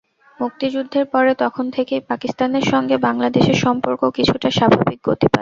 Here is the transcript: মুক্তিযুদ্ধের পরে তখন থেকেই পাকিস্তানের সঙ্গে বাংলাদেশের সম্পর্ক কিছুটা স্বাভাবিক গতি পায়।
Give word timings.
মুক্তিযুদ্ধের 0.39 1.05
পরে 1.05 1.31
তখন 1.43 1.65
থেকেই 1.71 2.01
পাকিস্তানের 2.09 2.65
সঙ্গে 2.71 2.95
বাংলাদেশের 3.07 3.57
সম্পর্ক 3.65 4.01
কিছুটা 4.17 4.49
স্বাভাবিক 4.51 4.99
গতি 5.07 5.27
পায়। 5.27 5.39